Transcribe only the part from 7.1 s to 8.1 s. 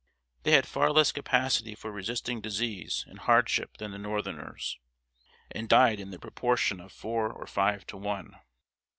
or five to